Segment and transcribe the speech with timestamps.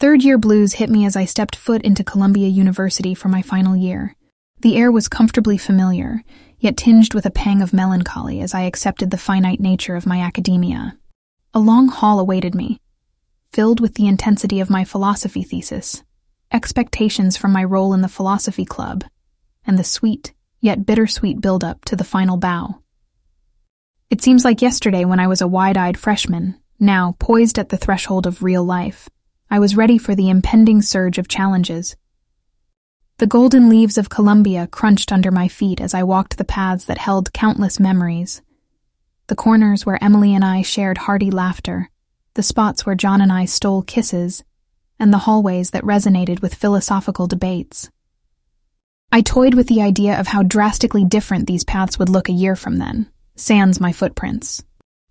[0.00, 3.76] Third year blues hit me as I stepped foot into Columbia University for my final
[3.76, 4.16] year.
[4.62, 6.24] The air was comfortably familiar,
[6.58, 10.22] yet tinged with a pang of melancholy as I accepted the finite nature of my
[10.22, 10.96] academia.
[11.52, 12.80] A long hall awaited me,
[13.52, 16.02] filled with the intensity of my philosophy thesis,
[16.50, 19.04] expectations from my role in the philosophy club,
[19.66, 20.32] and the sweet,
[20.62, 22.80] yet bittersweet build-up to the final bow.
[24.08, 28.26] It seems like yesterday when I was a wide-eyed freshman, now poised at the threshold
[28.26, 29.10] of real life.
[29.52, 31.96] I was ready for the impending surge of challenges.
[33.18, 36.98] The golden leaves of Columbia crunched under my feet as I walked the paths that
[36.98, 38.42] held countless memories.
[39.26, 41.90] The corners where Emily and I shared hearty laughter,
[42.34, 44.44] the spots where John and I stole kisses,
[45.00, 47.90] and the hallways that resonated with philosophical debates.
[49.10, 52.54] I toyed with the idea of how drastically different these paths would look a year
[52.54, 54.62] from then, sans my footprints.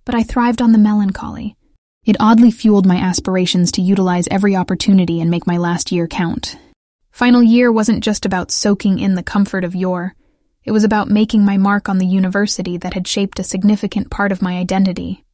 [0.05, 1.57] But I thrived on the melancholy.
[2.05, 6.57] It oddly fueled my aspirations to utilize every opportunity and make my last year count.
[7.11, 10.15] Final year wasn't just about soaking in the comfort of yore.
[10.63, 14.31] It was about making my mark on the university that had shaped a significant part
[14.31, 15.25] of my identity.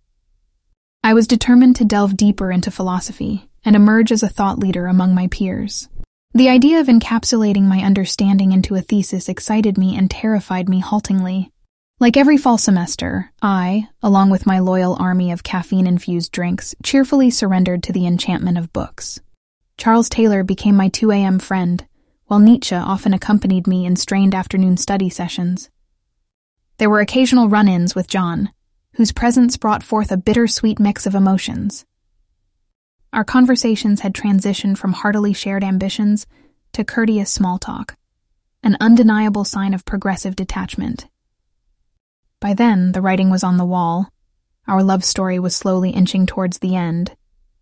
[1.03, 5.13] I was determined to delve deeper into philosophy and emerge as a thought leader among
[5.13, 5.88] my peers.
[6.33, 11.52] The idea of encapsulating my understanding into a thesis excited me and terrified me haltingly.
[11.97, 17.29] Like every fall semester, I, along with my loyal army of caffeine infused drinks, cheerfully
[17.29, 19.21] surrendered to the enchantment of books.
[19.77, 21.39] Charles Taylor became my 2 a.m.
[21.39, 21.88] friend,
[22.25, 25.69] while Nietzsche often accompanied me in strained afternoon study sessions.
[26.79, 28.49] There were occasional run ins with John,
[28.95, 31.85] whose presence brought forth a bittersweet mix of emotions.
[33.13, 36.27] Our conversations had transitioned from heartily shared ambitions
[36.73, 37.95] to courteous small talk,
[38.61, 41.07] an undeniable sign of progressive detachment.
[42.45, 44.13] By then, the writing was on the wall.
[44.67, 47.15] Our love story was slowly inching towards the end.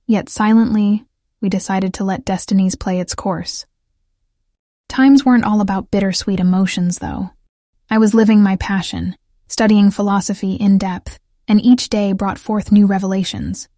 [0.08, 1.06] Yet silently,
[1.40, 3.66] we decided to let destinies play its course.
[4.90, 7.30] Times weren't all about bittersweet emotions, though.
[7.90, 9.16] I was living my passion,
[9.48, 11.18] studying philosophy in depth,
[11.48, 13.70] and each day brought forth new revelations.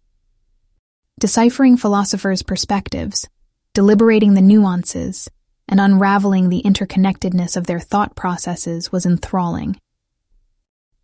[1.20, 3.28] Deciphering philosophers' perspectives,
[3.74, 5.28] deliberating the nuances,
[5.68, 9.78] and unraveling the interconnectedness of their thought processes was enthralling.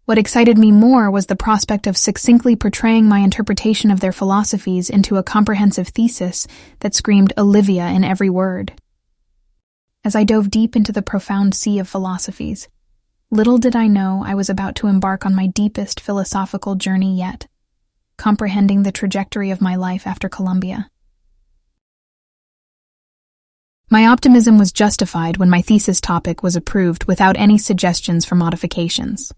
[0.05, 4.91] What excited me more was the prospect of succinctly portraying my interpretation of their philosophies
[4.91, 6.49] into a comprehensive thesis
[6.81, 8.73] that screamed Olivia in every word.
[10.03, 12.67] As I dove deep into the profound sea of philosophies,
[13.31, 17.47] little did I know I was about to embark on my deepest philosophical journey yet,
[18.17, 20.91] comprehending the trajectory of my life after Columbia.
[23.89, 29.33] My optimism was justified when my thesis topic was approved without any suggestions for modifications.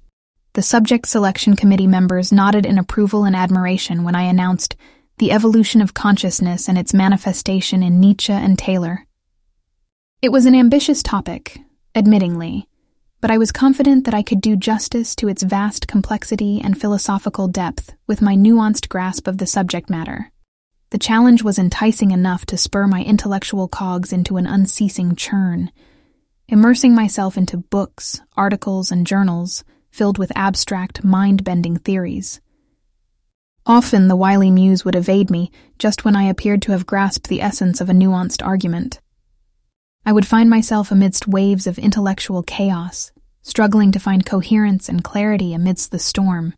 [0.55, 4.77] The subject selection committee members nodded in approval and admiration when I announced
[5.19, 9.05] the evolution of consciousness and its manifestation in Nietzsche and Taylor.
[10.23, 11.59] It was an ambitious topic,
[11.97, 12.67] admittingly,
[13.21, 17.49] but I was confident that I could do justice to its vast complexity and philosophical
[17.49, 20.31] depth with my nuanced grasp of the subject matter.
[20.91, 25.73] The challenge was enticing enough to spur my intellectual cogs into an unceasing churn,
[26.47, 29.65] immersing myself into books, articles, and journals
[29.95, 32.41] filled with abstract, mind bending theories.
[33.65, 37.41] Often the wily muse would evade me just when I appeared to have grasped the
[37.41, 39.01] essence of a nuanced argument.
[40.05, 43.13] I would find myself amidst waves of intellectual chaos,
[43.43, 46.55] struggling to find coherence and clarity amidst the storm,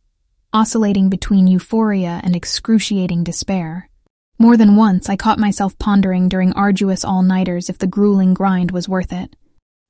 [0.55, 3.91] oscillating between euphoria and excruciating despair.
[4.39, 8.71] More than once, I caught myself pondering during arduous all nighters if the grueling grind
[8.71, 9.37] was worth it.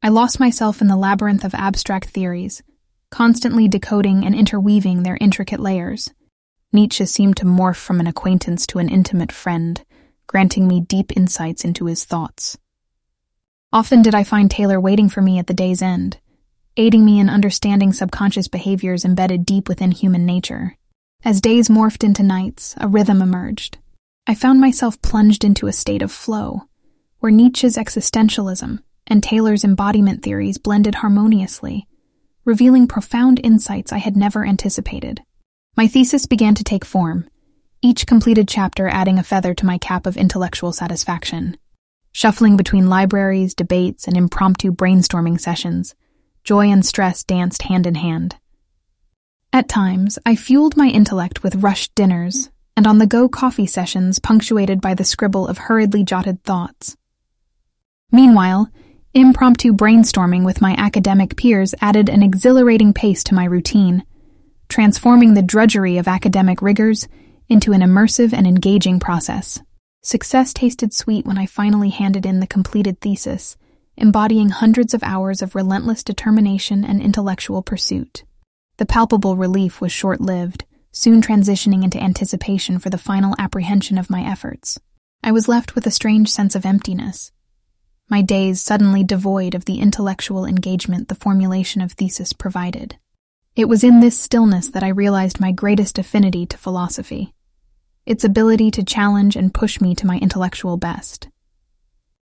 [0.03, 2.61] I lost myself in the labyrinth of abstract theories,
[3.11, 6.12] constantly decoding and interweaving their intricate layers.
[6.72, 9.84] Nietzsche seemed to morph from an acquaintance to an intimate friend,
[10.27, 12.59] granting me deep insights into his thoughts.
[13.72, 16.19] Often did I find Taylor waiting for me at the day's end,
[16.77, 20.77] aiding me in understanding subconscious behaviors embedded deep within human nature.
[21.25, 23.78] As days morphed into nights, a rhythm emerged.
[24.27, 26.62] I found myself plunged into a state of flow,
[27.21, 31.86] where Nietzsche's existentialism and Taylor's embodiment theories blended harmoniously,
[32.47, 35.21] revealing profound insights I had never anticipated.
[35.77, 37.28] My thesis began to take form,
[37.83, 41.59] each completed chapter adding a feather to my cap of intellectual satisfaction.
[42.13, 45.97] Shuffling between libraries, debates, and impromptu brainstorming sessions,
[46.45, 48.37] joy and stress danced hand in hand.
[49.53, 54.21] At times, I fueled my intellect with rushed dinners and on the go coffee sessions
[54.21, 56.97] punctuated by the scribble of hurriedly jotted thoughts.
[58.13, 58.71] Meanwhile,
[59.16, 64.04] Impromptu brainstorming with my academic peers added an exhilarating pace to my routine,
[64.68, 67.09] transforming the drudgery of academic rigors
[67.48, 69.59] into an immersive and engaging process.
[70.03, 73.57] Success tasted sweet when I finally handed in the completed thesis,
[73.97, 78.22] embodying hundreds of hours of relentless determination and intellectual pursuit.
[78.77, 84.10] The palpable relief was short lived, soon transitioning into anticipation for the final apprehension of
[84.10, 84.78] my efforts.
[85.24, 87.33] I was left with a strange sense of emptiness.
[88.08, 92.97] My days suddenly devoid of the intellectual engagement the formulation of thesis provided.
[93.56, 97.34] It was in this stillness that I realized my greatest affinity to philosophy,
[98.04, 101.28] its ability to challenge and push me to my intellectual best.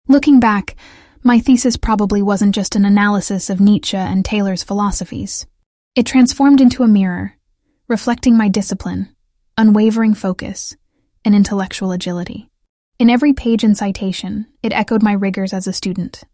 [0.07, 0.75] Looking back,
[1.23, 5.47] my thesis probably wasn't just an analysis of Nietzsche and Taylor's philosophies.
[5.95, 7.35] It transformed into a mirror,
[7.89, 9.15] reflecting my discipline,
[9.59, 10.77] unwavering focus,
[11.27, 12.48] and intellectual agility.
[12.99, 16.25] In every page and citation, it echoed my rigors as a student,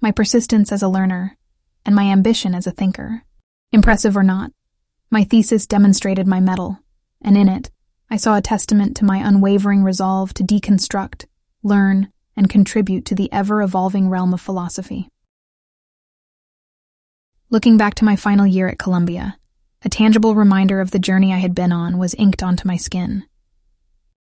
[0.00, 1.36] my persistence as a learner,
[1.84, 3.24] and my ambition as a thinker.
[3.72, 4.50] Impressive or not,
[5.10, 6.78] my thesis demonstrated my mettle,
[7.20, 7.70] and in it,
[8.10, 11.26] I saw a testament to my unwavering resolve to deconstruct,
[11.62, 15.10] learn, and contribute to the ever evolving realm of philosophy.
[17.50, 19.36] Looking back to my final year at Columbia,
[19.82, 23.24] a tangible reminder of the journey I had been on was inked onto my skin.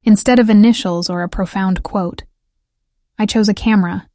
[0.05, 2.23] Instead of initials or a profound quote,
[3.19, 4.07] I chose a camera,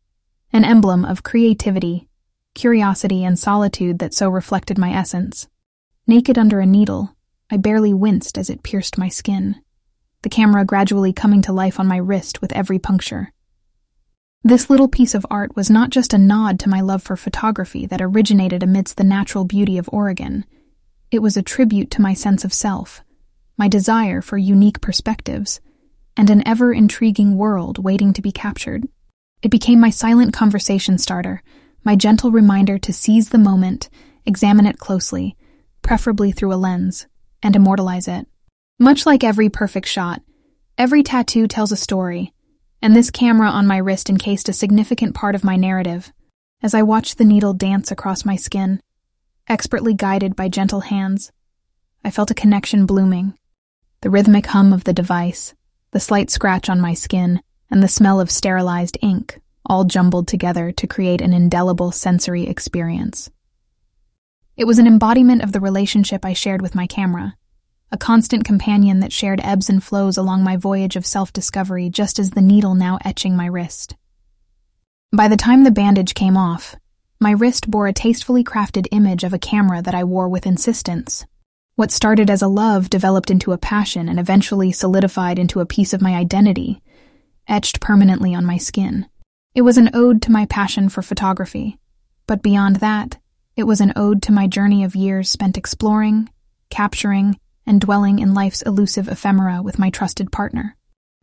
[0.52, 2.08] an emblem of creativity,
[2.54, 5.48] curiosity, and solitude that so reflected my essence.
[6.06, 7.14] Naked under a needle,
[7.50, 9.60] I barely winced as it pierced my skin,
[10.22, 13.32] the camera gradually coming to life on my wrist with every puncture.
[14.42, 17.84] This little piece of art was not just a nod to my love for photography
[17.87, 20.46] that originated amidst the natural beauty of Oregon
[21.10, 23.02] it was a tribute to my sense of self,
[23.58, 25.60] my desire for unique perspectives,
[26.20, 28.87] and an ever intriguing world waiting to be captured.
[29.40, 31.43] It became my silent conversation starter,
[31.82, 33.88] my gentle reminder to seize the moment,
[34.26, 35.34] examine it closely,
[35.81, 37.06] preferably through a lens,
[37.43, 38.26] and immortalize it.
[38.78, 40.20] Much like every perfect shot,
[40.76, 42.34] every tattoo tells a story,
[42.82, 46.12] and this camera on my wrist encased a significant part of my narrative.
[46.62, 48.82] As I watched the needle dance across my skin,
[49.49, 51.32] expertly guided by gentle hands.
[52.05, 53.38] I felt a connection blooming.
[54.02, 55.55] The rhythmic hum of the device,
[55.92, 57.40] the slight scratch on my skin,
[57.70, 63.31] and the smell of sterilized ink, all jumbled together to create an indelible sensory experience.
[64.56, 67.37] It was an embodiment of the relationship I shared with my camera,
[67.92, 72.19] a constant companion that shared ebbs and flows along my voyage of self discovery, just
[72.19, 73.96] as the needle now etching my wrist.
[75.12, 76.76] By the time the bandage came off,
[77.19, 81.26] my wrist bore a tastefully crafted image of a camera that I wore with insistence.
[81.81, 85.94] What started as a love developed into a passion and eventually solidified into a piece
[85.94, 86.82] of my identity,
[87.49, 89.06] etched permanently on my skin.
[89.55, 91.79] It was an ode to my passion for photography,
[92.27, 93.17] but beyond that,
[93.56, 96.29] it was an ode to my journey of years spent exploring,
[96.69, 100.76] capturing, and dwelling in life's elusive ephemera with my trusted partner.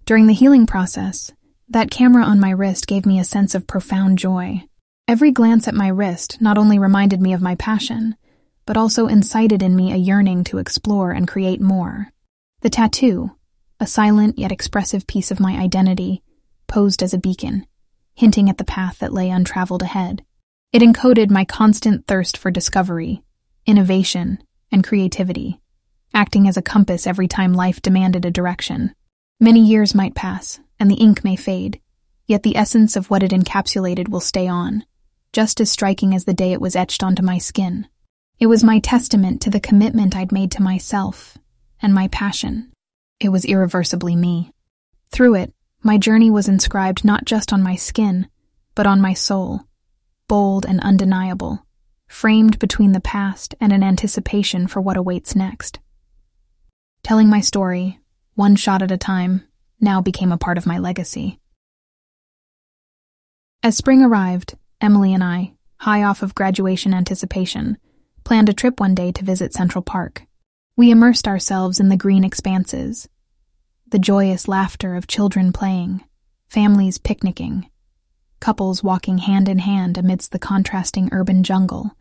[0.06, 1.31] During the healing process,
[1.69, 4.63] that camera on my wrist gave me a sense of profound joy
[5.10, 8.18] Every glance at my wrist not only reminded me of my passion,
[8.67, 12.11] but also incited in me a yearning to explore and create more.
[12.61, 13.31] The tattoo,
[13.79, 16.21] a silent yet expressive piece of my identity,
[16.67, 17.65] posed as a beacon,
[18.13, 20.23] hinting at the path that lay untraveled ahead.
[20.71, 23.23] It encoded my constant thirst for discovery,
[23.65, 24.37] innovation,
[24.71, 25.59] and creativity,
[26.13, 28.93] acting as a compass every time life demanded a direction.
[29.39, 31.81] Many years might pass, and the ink may fade,
[32.27, 34.83] yet the essence of what it encapsulated will stay on
[35.38, 37.88] just as striking as the day it was etched onto my skin.
[38.39, 41.39] It was my testament to the commitment I'd made to myself
[41.82, 42.72] and my passion.
[43.20, 44.51] It was irreversibly me.
[45.10, 48.27] Through it, my journey was inscribed not just on my skin,
[48.75, 49.62] but on my soul,
[50.27, 51.65] bold and undeniable,
[52.08, 55.79] framed between the past and an anticipation for what awaits next.
[57.01, 58.00] Telling my story,
[58.36, 59.48] one shot at a time,
[59.82, 61.39] now became a part of my legacy.
[63.63, 67.79] As spring arrived, Emily and I, high off of graduation anticipation,
[68.27, 70.24] planned a trip one day to visit Central Park.
[70.75, 73.07] We immersed ourselves in the green expanses,
[73.88, 76.03] the joyous laughter of children playing,
[76.50, 77.69] families picnicking,
[78.41, 81.96] couples walking hand in hand amidst the contrasting urban jungle,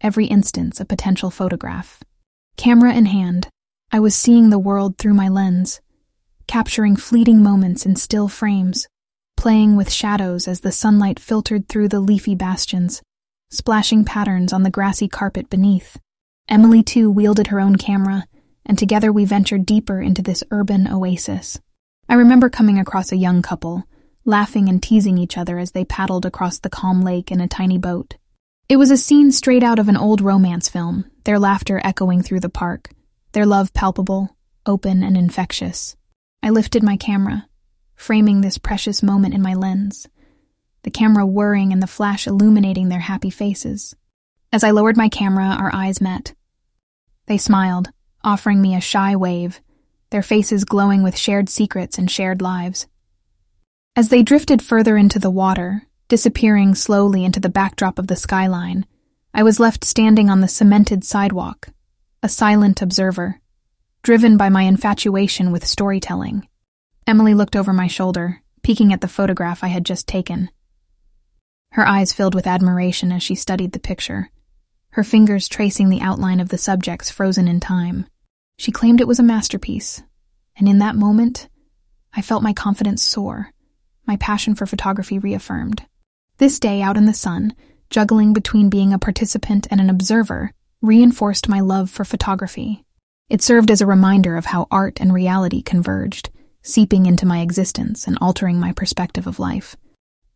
[0.00, 2.00] every instance a potential photograph.
[2.56, 3.48] Camera in hand,
[3.90, 5.80] I was seeing the world through my lens,
[6.46, 8.86] capturing fleeting moments in still frames
[9.36, 13.02] playing with shadows as the sunlight filtered through the leafy bastions,
[13.50, 15.98] splashing patterns on the grassy carpet beneath.
[16.48, 18.24] Emily, too, wielded her own camera,
[18.64, 21.60] and together we ventured deeper into this urban oasis.
[22.08, 23.84] I remember coming across a young couple,
[24.24, 27.78] laughing and teasing each other as they paddled across the calm lake in a tiny
[27.78, 28.16] boat.
[28.68, 32.40] It was a scene straight out of an old romance film, their laughter echoing through
[32.40, 32.90] the park,
[33.32, 34.36] their love palpable,
[34.66, 35.96] open, and infectious.
[36.42, 37.48] I lifted my camera,
[37.94, 40.08] framing this precious moment in my lens,
[40.86, 43.96] the camera whirring and the flash illuminating their happy faces.
[44.52, 46.32] As I lowered my camera, our eyes met.
[47.26, 47.90] They smiled,
[48.22, 49.60] offering me a shy wave,
[50.10, 52.86] their faces glowing with shared secrets and shared lives.
[53.96, 58.86] As they drifted further into the water, disappearing slowly into the backdrop of the skyline,
[59.34, 61.70] I was left standing on the cemented sidewalk,
[62.22, 63.40] a silent observer,
[64.04, 66.46] driven by my infatuation with storytelling.
[67.08, 70.48] Emily looked over my shoulder, peeking at the photograph I had just taken.
[71.76, 74.30] Her eyes filled with admiration as she studied the picture,
[74.92, 78.06] her fingers tracing the outline of the subjects frozen in time.
[78.56, 80.02] She claimed it was a masterpiece,
[80.56, 81.50] and in that moment,
[82.14, 83.52] I felt my confidence soar,
[84.06, 85.84] my passion for photography reaffirmed.
[86.38, 87.54] This day out in the sun,
[87.90, 92.86] juggling between being a participant and an observer, reinforced my love for photography.
[93.28, 96.30] It served as a reminder of how art and reality converged,
[96.62, 99.76] seeping into my existence and altering my perspective of life.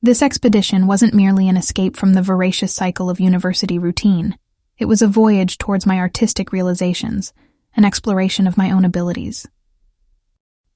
[0.02, 4.38] This expedition wasn't merely an escape from the voracious cycle of university routine.
[4.78, 7.34] It was a voyage towards my artistic realizations,
[7.76, 9.46] an exploration of my own abilities.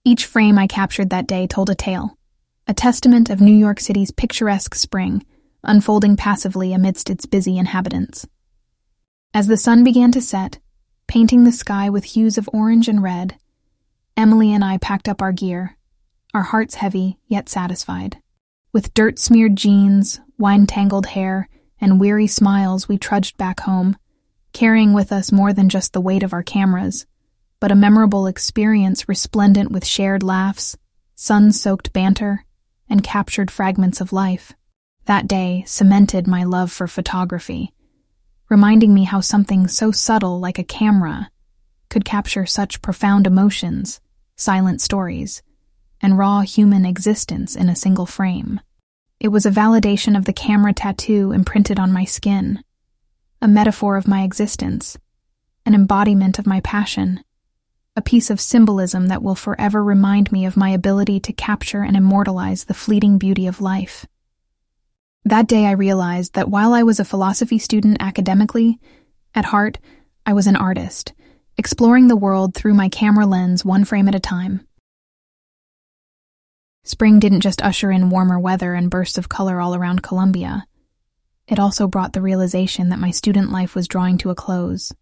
[0.04, 2.19] Each frame I captured that day told a tale,
[2.66, 5.25] a testament of New York City's picturesque spring,
[5.62, 8.26] unfolding passively amidst its busy inhabitants.
[9.33, 10.59] As the sun began to set,
[11.07, 13.38] painting the sky with hues of orange and red,
[14.19, 15.78] Emily and I packed up our gear,
[16.35, 18.19] our hearts heavy yet satisfied.
[18.75, 21.49] With dirt smeared jeans, wine tangled hair,
[21.81, 23.97] and weary smiles, we trudged back home,
[24.52, 27.07] carrying with us more than just the weight of our cameras,
[27.61, 30.76] but a memorable experience resplendent with shared laughs,
[31.14, 32.45] sun soaked banter,
[32.88, 34.52] and captured fragments of life.
[35.04, 37.73] That day cemented my love for photography,
[38.49, 41.31] reminding me how something so subtle like a camera
[41.90, 44.00] could capture such profound emotions,
[44.35, 45.45] silent stories,
[46.04, 48.61] and raw human existence in a single frame.
[49.18, 52.62] It was a validation of the camera tattoo imprinted on my skin,
[53.40, 54.99] a metaphor of my existence,
[55.64, 57.25] an embodiment of my passion,
[57.96, 61.96] a piece of symbolism that will forever remind me of my ability to capture and
[61.96, 64.04] immortalize the fleeting beauty of life.
[65.25, 68.78] That day I realized that while I was a philosophy student academically,
[69.34, 69.78] at heart,
[70.26, 71.14] I was an artist,
[71.56, 74.66] exploring the world through my camera lens one frame at a time.
[76.84, 80.66] Spring didn't just usher in warmer weather and bursts of color all around Columbia.
[81.48, 84.92] It also brought the realization that my student life was drawing to a close.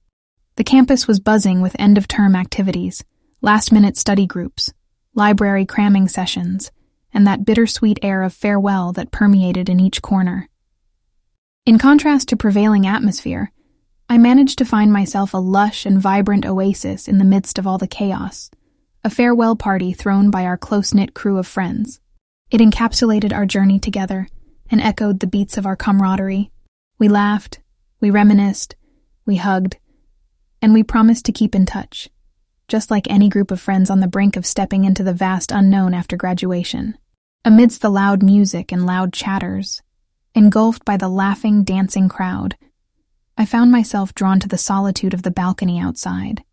[0.57, 3.05] The campus was buzzing with end of term activities,
[3.41, 4.73] last minute study groups,
[5.15, 6.71] library cramming sessions,
[7.13, 10.49] and that bittersweet air of farewell that permeated in each corner.
[11.67, 13.51] In contrast to prevailing atmosphere,
[14.09, 17.79] I managed to find myself a lush and vibrant oasis in the midst of all
[17.79, 18.51] the chaos,
[19.05, 22.01] a farewell party thrown by our close knit crew of friends.
[22.53, 24.29] It encapsulated our journey together
[24.71, 26.53] and echoed the beats of our camaraderie.
[27.01, 27.59] We laughed,
[28.01, 28.77] we reminisced,
[29.27, 29.77] we hugged,
[30.61, 32.11] and we promised to keep in touch,
[32.69, 35.95] just like any group of friends on the brink of stepping into the vast unknown
[35.95, 36.97] after graduation.
[37.45, 39.83] Amidst the loud music and loud chatters,
[40.33, 42.57] engulfed by the laughing, dancing crowd,
[43.37, 46.45] I found myself drawn to the solitude of the balcony outside.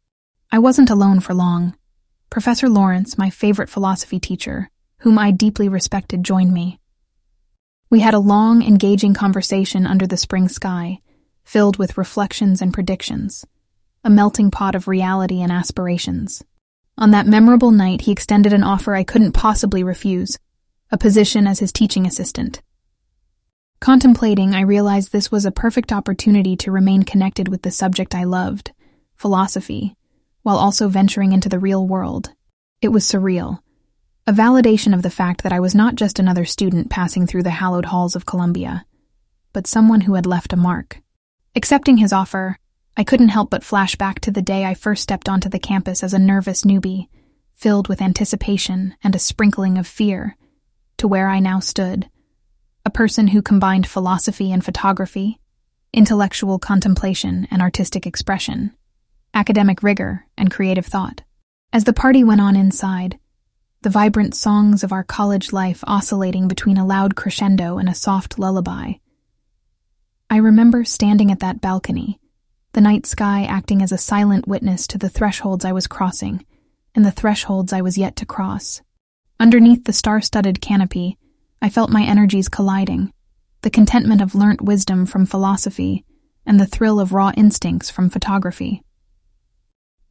[0.51, 1.75] I wasn't alone for long.
[2.29, 4.69] Professor Lawrence, my favorite philosophy teacher,
[4.99, 6.79] whom I deeply respected, joined me.
[7.89, 10.99] We had a long, engaging conversation under the spring sky,
[11.43, 13.45] filled with reflections and predictions,
[14.03, 16.43] a melting pot of reality and aspirations.
[16.99, 20.37] On that memorable night, he extended an offer I couldn't possibly refuse
[20.91, 22.61] a position as his teaching assistant.
[23.79, 28.25] Contemplating, I realized this was a perfect opportunity to remain connected with the subject I
[28.25, 28.71] loved,
[29.15, 29.95] philosophy,
[30.43, 32.31] while also venturing into the real world.
[32.81, 33.59] It was surreal,
[34.25, 37.49] a validation of the fact that I was not just another student passing through the
[37.49, 38.85] hallowed halls of Columbia,
[39.53, 41.01] but someone who had left a mark.
[41.55, 42.57] Accepting his offer,
[42.95, 46.03] I couldn't help but flash back to the day I first stepped onto the campus
[46.03, 47.07] as a nervous newbie,
[47.55, 50.37] filled with anticipation and a sprinkling of fear
[50.97, 52.09] to where I now stood,
[52.85, 55.39] a person who combined philosophy and photography,
[55.93, 58.75] intellectual contemplation and artistic expression,
[59.33, 61.21] academic rigor and creative thought.
[61.71, 63.19] As the party went on inside,
[63.81, 68.37] the vibrant songs of our college life oscillating between a loud crescendo and a soft
[68.37, 68.93] lullaby.
[70.29, 72.19] I remember standing at that balcony,
[72.73, 76.45] the night sky acting as a silent witness to the thresholds I was crossing
[76.93, 78.81] and the thresholds I was yet to cross.
[79.39, 81.17] Underneath the star studded canopy,
[81.61, 83.13] I felt my energies colliding
[83.61, 86.05] the contentment of learnt wisdom from philosophy,
[86.45, 88.83] and the thrill of raw instincts from photography.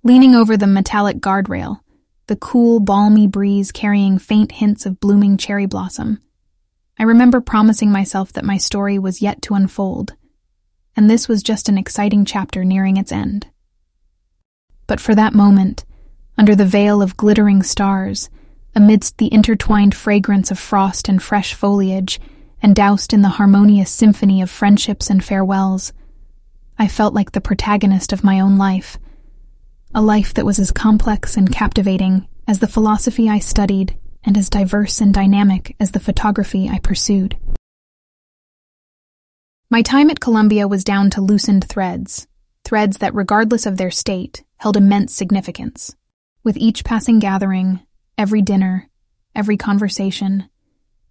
[0.08, 1.80] Leaning over the metallic guardrail,
[2.28, 6.22] the cool, balmy breeze carrying faint hints of blooming cherry blossom.
[6.98, 10.14] I remember promising myself that my story was yet to unfold,
[10.96, 13.48] and this was just an exciting chapter nearing its end.
[14.86, 15.84] But for that moment,
[16.38, 18.30] under the veil of glittering stars,
[18.74, 22.18] amidst the intertwined fragrance of frost and fresh foliage,
[22.62, 25.92] and doused in the harmonious symphony of friendships and farewells,
[26.78, 28.98] I felt like the protagonist of my own life,
[29.94, 34.50] a life that was as complex and captivating as the philosophy I studied and as
[34.50, 37.36] diverse and dynamic as the photography I pursued.
[39.70, 42.26] My time at Columbia was down to loosened threads,
[42.64, 45.94] threads that, regardless of their state, held immense significance.
[46.42, 47.80] With each passing gathering,
[48.16, 48.88] every dinner,
[49.34, 50.48] every conversation,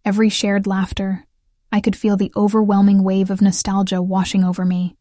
[0.03, 1.25] every shared laughter,
[1.71, 4.95] I could feel the overwhelming wave of nostalgia washing over me.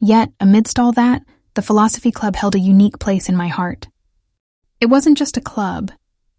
[0.00, 1.22] Yet, amidst all that,
[1.58, 3.88] the Philosophy Club held a unique place in my heart.
[4.80, 5.90] It wasn't just a club,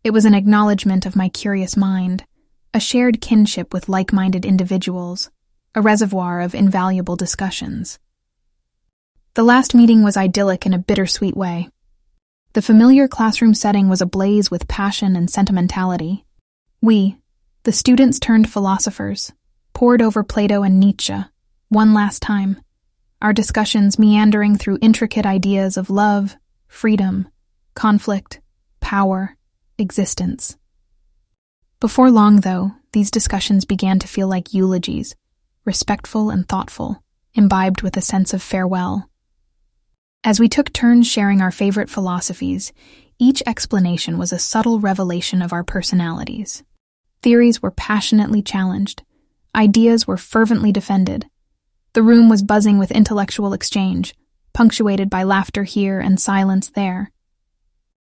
[0.02, 2.24] it was an acknowledgement of my curious mind,
[2.74, 5.30] a shared kinship with like minded individuals,
[5.76, 8.00] a reservoir of invaluable discussions.
[9.34, 11.68] The last meeting was idyllic in a bittersweet way.
[12.54, 16.24] The familiar classroom setting was ablaze with passion and sentimentality.
[16.82, 17.18] We,
[17.64, 19.34] the students turned philosophers,
[19.74, 21.26] pored over Plato and Nietzsche,
[21.68, 22.62] one last time,
[23.22, 27.28] our discussions meandering through intricate ideas of love, freedom,
[27.74, 28.40] conflict,
[28.80, 29.36] power,
[29.78, 30.58] existence.
[31.80, 35.16] Before long, though, these discussions began to feel like eulogies,
[35.66, 39.10] respectful and thoughtful, imbibed with a sense of farewell.
[40.24, 42.74] As we took turns sharing our favorite philosophies,
[43.18, 46.64] each explanation was a subtle revelation of our personalities.
[47.22, 49.04] Theories were passionately challenged,
[49.54, 51.28] ideas were fervently defended.
[51.94, 54.14] The room was buzzing with intellectual exchange,
[54.54, 57.12] punctuated by laughter here and silence there.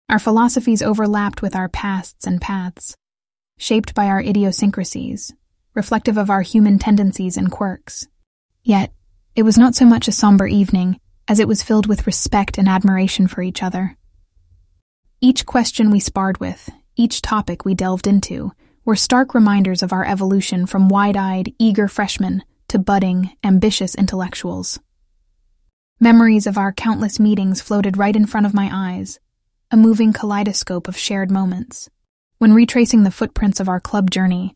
[0.08, 2.96] Our philosophies overlapped with our pasts and paths,
[3.58, 5.34] shaped by our idiosyncrasies,
[5.74, 8.08] reflective of our human tendencies and quirks.
[8.64, 8.94] Yet,
[9.36, 12.70] it was not so much a somber evening as it was filled with respect and
[12.70, 13.98] admiration for each other.
[15.20, 18.54] Each question we sparred with, each topic we delved into,
[18.86, 24.80] were stark reminders of our evolution from wide eyed, eager freshmen to budding, ambitious intellectuals.
[26.00, 29.20] Memories of our countless meetings floated right in front of my eyes,
[29.72, 31.90] a moving kaleidoscope of shared moments.
[32.38, 34.56] When retracing the footprints of our club journey,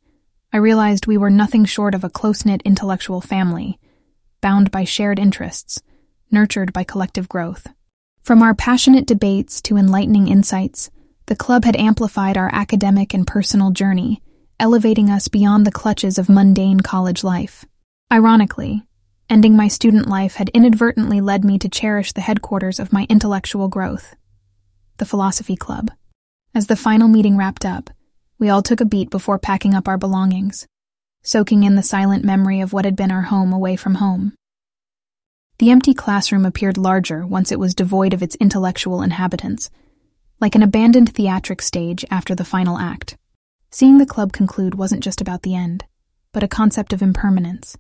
[0.52, 3.80] I realized we were nothing short of a close knit intellectual family,
[4.42, 5.82] bound by shared interests,
[6.32, 7.68] nurtured by collective growth.
[8.22, 10.90] From our passionate debates to enlightening insights,
[11.28, 14.22] the club had amplified our academic and personal journey,
[14.60, 17.66] elevating us beyond the clutches of mundane college life.
[18.12, 18.88] Ironically,
[19.30, 23.68] ending my student life had inadvertently led me to cherish the headquarters of my intellectual
[23.68, 24.16] growth
[24.98, 25.92] the Philosophy Club.
[26.56, 27.92] As the final meeting wrapped up,
[28.40, 30.68] we all took a beat before packing up our belongings,
[31.22, 34.34] soaking in the silent memory of what had been our home away from home.
[35.60, 39.70] The empty classroom appeared larger once it was devoid of its intellectual inhabitants,
[40.42, 43.16] like an abandoned theatric stage after the final act.
[43.70, 45.86] Seeing the club conclude wasn't just about the end,
[46.34, 47.78] but a concept of impermanence.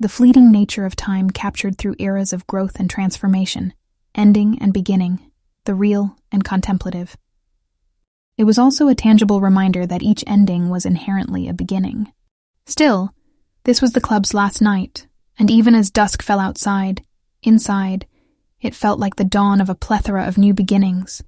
[0.00, 3.74] The fleeting nature of time captured through eras of growth and transformation,
[4.14, 5.18] ending and beginning,
[5.64, 7.16] the real and contemplative.
[8.36, 12.12] It was also a tangible reminder that each ending was inherently a beginning.
[12.64, 13.12] Still,
[13.64, 17.02] this was the club's last night, and even as dusk fell outside,
[17.42, 18.06] inside,
[18.60, 21.24] it felt like the dawn of a plethora of new beginnings.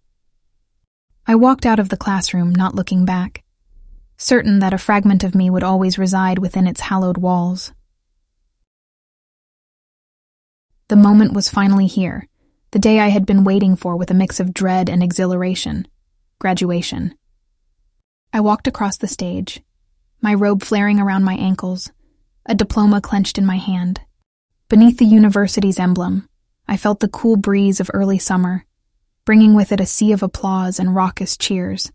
[1.27, 3.43] I walked out of the classroom, not looking back,
[4.17, 7.73] certain that a fragment of me would always reside within its hallowed walls.
[10.91, 12.27] The moment was finally here,
[12.73, 15.87] the day I had been waiting for with a mix of dread and exhilaration
[16.41, 17.15] graduation.
[18.33, 19.63] I walked across the stage,
[20.21, 21.93] my robe flaring around my ankles,
[22.45, 24.01] a diploma clenched in my hand.
[24.69, 26.29] Beneath the university's emblem,
[26.67, 28.67] I felt the cool breeze of early summer,
[29.25, 31.93] bringing with it a sea of applause and raucous cheers.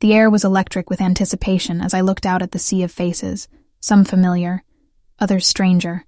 [0.00, 3.46] The air was electric with anticipation as I looked out at the sea of faces,
[3.78, 4.64] some familiar,
[5.20, 6.04] others stranger,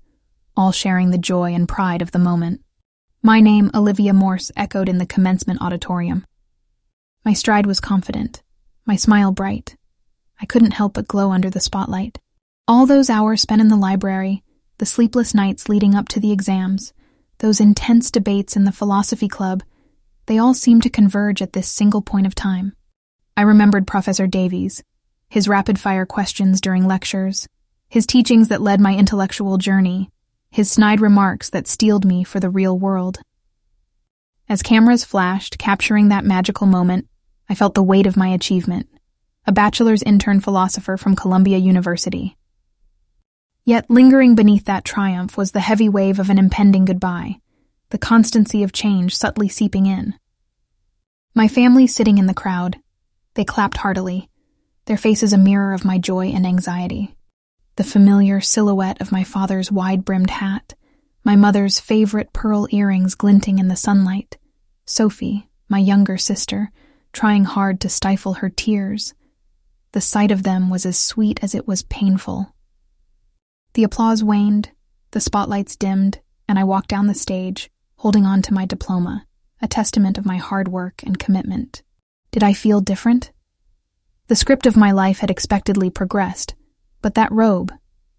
[0.56, 2.62] all sharing the joy and pride of the moment.
[3.22, 6.24] My name, Olivia Morse, echoed in the commencement auditorium.
[7.24, 8.42] My stride was confident,
[8.86, 9.76] my smile bright.
[10.40, 12.18] I couldn't help but glow under the spotlight.
[12.68, 14.42] All those hours spent in the library,
[14.78, 16.92] the sleepless nights leading up to the exams,
[17.38, 19.62] those intense debates in the philosophy club,
[20.26, 22.74] they all seemed to converge at this single point of time.
[23.36, 24.82] I remembered Professor Davies,
[25.28, 27.48] his rapid fire questions during lectures,
[27.88, 30.10] his teachings that led my intellectual journey,
[30.56, 33.18] his snide remarks that steeled me for the real world.
[34.48, 37.08] As cameras flashed, capturing that magical moment,
[37.46, 38.88] I felt the weight of my achievement.
[39.46, 42.38] A bachelor's intern philosopher from Columbia University.
[43.66, 47.36] Yet lingering beneath that triumph was the heavy wave of an impending goodbye,
[47.90, 50.14] the constancy of change subtly seeping in.
[51.34, 52.78] My family sitting in the crowd.
[53.34, 54.30] They clapped heartily,
[54.86, 57.15] their faces a mirror of my joy and anxiety.
[57.76, 60.74] The familiar silhouette of my father's wide brimmed hat,
[61.24, 64.38] my mother's favorite pearl earrings glinting in the sunlight,
[64.86, 66.70] Sophie, my younger sister,
[67.12, 69.12] trying hard to stifle her tears.
[69.92, 72.54] The sight of them was as sweet as it was painful.
[73.74, 74.70] The applause waned,
[75.10, 79.26] the spotlights dimmed, and I walked down the stage, holding on to my diploma,
[79.60, 81.82] a testament of my hard work and commitment.
[82.30, 83.32] Did I feel different?
[84.28, 86.54] The script of my life had expectedly progressed,
[87.06, 87.72] but that robe,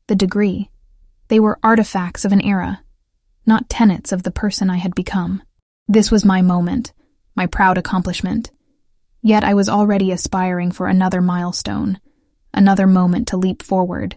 [0.07, 0.71] the degree,
[1.27, 2.85] they were artifacts of an era,
[3.45, 5.43] not tenets of the person I had become.
[5.89, 6.93] This was my moment,
[7.35, 8.49] my proud accomplishment.
[9.21, 11.99] Yet I was already aspiring for another milestone,
[12.53, 14.15] another moment to leap forward,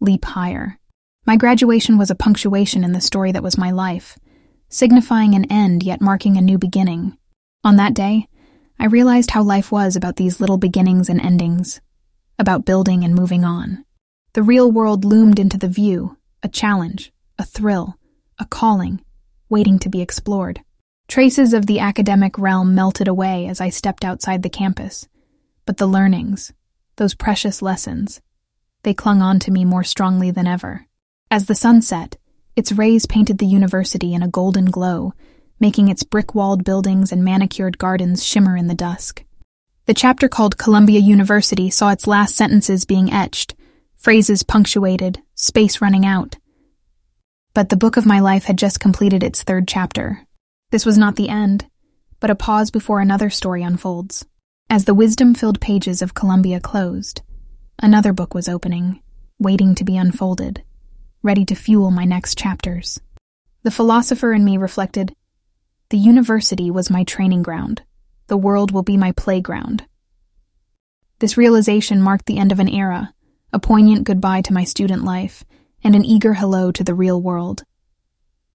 [0.00, 0.78] leap higher.
[1.24, 4.18] My graduation was a punctuation in the story that was my life,
[4.68, 7.16] signifying an end yet marking a new beginning.
[7.64, 8.28] On that day,
[8.78, 11.80] I realized how life was about these little beginnings and endings,
[12.38, 13.86] about building and moving on.
[14.32, 17.96] The real world loomed into the view, a challenge, a thrill,
[18.38, 19.00] a calling,
[19.48, 20.60] waiting to be explored.
[21.08, 25.08] Traces of the academic realm melted away as I stepped outside the campus,
[25.66, 26.52] but the learnings,
[26.94, 28.20] those precious lessons,
[28.84, 30.86] they clung on to me more strongly than ever.
[31.28, 32.16] As the sun set,
[32.54, 35.12] its rays painted the university in a golden glow,
[35.58, 39.24] making its brick walled buildings and manicured gardens shimmer in the dusk.
[39.86, 43.56] The chapter called Columbia University saw its last sentences being etched,
[44.00, 46.36] phrases punctuated, space running out.
[47.54, 50.26] But the book of my life had just completed its third chapter.
[50.70, 51.66] This was not the end,
[52.18, 54.26] but a pause before another story unfolds.
[54.68, 57.22] As the wisdom filled pages of Columbia closed,
[57.78, 59.00] another book was opening,
[59.38, 60.64] waiting to be unfolded
[61.22, 62.98] ready to fuel my next chapters.
[63.62, 65.14] The philosopher in me reflected
[65.90, 67.82] The university was my training ground.
[68.28, 69.84] The world will be my playground.
[71.18, 73.12] This realization marked the end of an era,
[73.52, 75.44] a poignant goodbye to my student life,
[75.82, 77.64] and an eager hello to the real world.